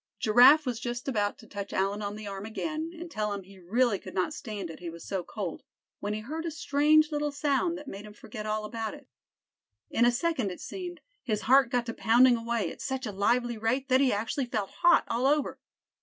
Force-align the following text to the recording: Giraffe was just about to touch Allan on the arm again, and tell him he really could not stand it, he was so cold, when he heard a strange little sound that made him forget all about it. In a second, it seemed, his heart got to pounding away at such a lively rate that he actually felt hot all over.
Giraffe 0.17 0.65
was 0.65 0.79
just 0.79 1.07
about 1.07 1.37
to 1.37 1.45
touch 1.45 1.71
Allan 1.71 2.01
on 2.01 2.15
the 2.15 2.25
arm 2.25 2.43
again, 2.43 2.89
and 2.99 3.11
tell 3.11 3.33
him 3.33 3.43
he 3.43 3.59
really 3.59 3.99
could 3.99 4.15
not 4.15 4.33
stand 4.33 4.71
it, 4.71 4.79
he 4.79 4.89
was 4.89 5.05
so 5.05 5.21
cold, 5.23 5.61
when 5.99 6.15
he 6.15 6.21
heard 6.21 6.43
a 6.43 6.49
strange 6.49 7.11
little 7.11 7.31
sound 7.31 7.77
that 7.77 7.87
made 7.87 8.07
him 8.07 8.13
forget 8.13 8.47
all 8.47 8.65
about 8.65 8.95
it. 8.95 9.07
In 9.91 10.03
a 10.03 10.11
second, 10.11 10.49
it 10.49 10.59
seemed, 10.59 11.01
his 11.21 11.41
heart 11.41 11.69
got 11.69 11.85
to 11.85 11.93
pounding 11.93 12.35
away 12.35 12.71
at 12.71 12.81
such 12.81 13.05
a 13.05 13.11
lively 13.11 13.59
rate 13.59 13.89
that 13.89 14.01
he 14.01 14.11
actually 14.11 14.47
felt 14.47 14.71
hot 14.81 15.03
all 15.07 15.27
over. 15.27 15.59